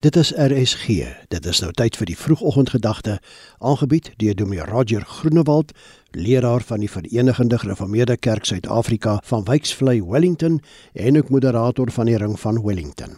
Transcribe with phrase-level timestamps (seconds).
[0.00, 0.86] Dit is RSG.
[1.28, 3.16] Dit is nou tyd vir die vroegoggendgedagte,
[3.58, 5.72] aangebied deur Dominee Roger Groenewald,
[6.14, 10.60] leraar van die Verenigde Gereformeerde Kerk Suid-Afrika van Wyksvlei, Wellington
[10.94, 13.16] en ook moderator van die Ring van Wellington.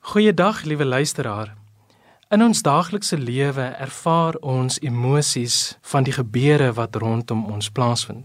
[0.00, 1.52] Goeiedag, liewe luisteraar.
[2.28, 8.24] In ons daaglikse lewe ervaar ons emosies van die gebeure wat rondom ons plaasvind.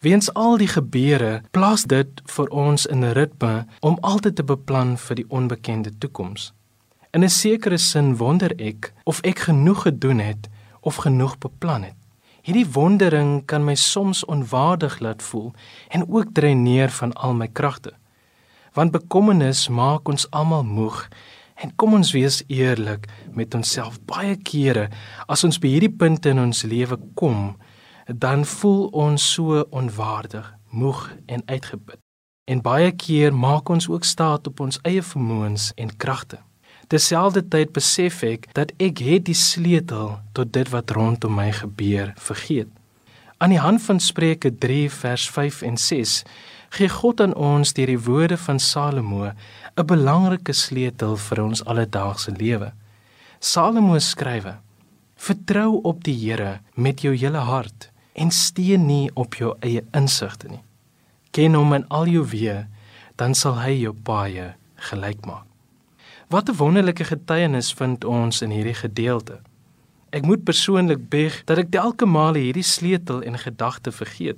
[0.00, 4.96] Weens al die gebeure, plaas dit vir ons in 'n ritme om altyd te beplan
[4.96, 6.52] vir die onbekende toekoms.
[7.16, 10.48] In 'n sekere sin wonder ek of ek genoeg gedoen het
[10.80, 11.94] of genoeg beplan het.
[12.42, 15.52] Hierdie wondering kan my soms onwaardig laat voel
[15.88, 17.92] en ook dreineer van al my kragte.
[18.72, 21.08] Want bekommernis maak ons almal moeg
[21.54, 24.88] en kom ons wees eerlik met onsself baie kere
[25.26, 27.56] as ons by hierdie punte in ons lewe kom,
[28.06, 31.98] dan voel ons so onwaardig, moeg en uitgeput.
[32.44, 36.45] En baie keer maak ons ook staat op ons eie vermoëns en kragte.
[36.86, 42.68] Terselfdertyd besef ek dat ek het die sleutel tot dit wat rondom my gebeur vergeet.
[43.42, 46.12] Aan die hand van Spreuke 3 vers 5 en 6
[46.76, 49.32] gee God aan ons deur die woorde van Salomo
[49.76, 52.72] 'n belangrike sleutel vir ons alledaagse lewe.
[53.40, 54.54] Salomo skrywe:
[55.16, 60.48] Vertrou op die Here met jou hele hart en steun nie op jou eie insigte
[60.48, 60.62] nie.
[61.30, 62.66] Ken hom in al jou weë,
[63.16, 65.55] dan sal hy jou paaie gelyk maak.
[66.28, 69.40] Wat 'n wonderlike getuienis vind ons in hierdie gedeelte.
[70.10, 74.36] Ek moet persoonlik beg dat ek elke maal hierdie sleutel en gedagte vergeet.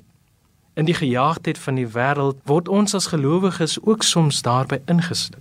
[0.74, 5.40] In die gejaagdheid van die wêreld word ons as gelowiges ook soms daarby ingesluk.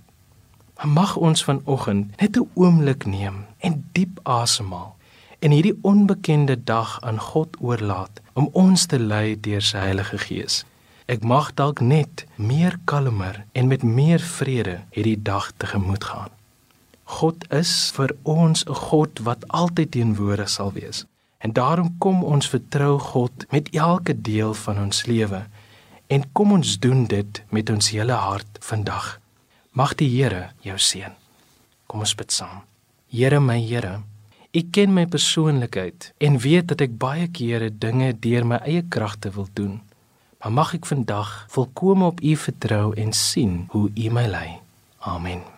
[0.78, 4.96] Maar mag ons vanoggend net 'n oomblik neem en diep asemhaal
[5.40, 10.66] en hierdie onbekende dag aan God oorlaat om ons te lei deur sy Heilige Gees.
[11.06, 16.37] Ek mag dalk net meer kalmer en met meer vrede hierdie dag tegemoet gaan.
[17.08, 21.06] God is vir ons 'n God wat altyd teenwoordig sal wees.
[21.38, 25.46] En daarom kom ons vertrou God met elke deel van ons lewe
[26.08, 29.20] en kom ons doen dit met ons hele hart vandag.
[29.72, 31.12] Mag die Here jou seën.
[31.88, 32.62] Kom ons bid saam.
[33.08, 34.02] Here my Here,
[34.56, 39.30] U ken my persoonlikheid en weet dat ek baie kere dinge deur my eie kragte
[39.36, 39.82] wil doen.
[40.40, 44.60] Maar mag ek vandag volkome op U vertrou en sien hoe U my lei.
[45.00, 45.57] Amen.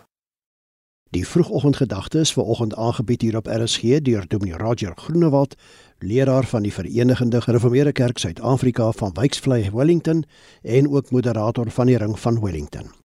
[1.12, 5.56] Die vroegoggendgedagte is veraloggend aangebied hier op RSG deur Dominee Roger Groenewald,
[6.00, 10.24] leraar van die Verenigde Gereformeerde Kerk Suid-Afrika van Wyksvlei, Wellington
[10.62, 12.92] en ook moderator van die Ring van Wellington.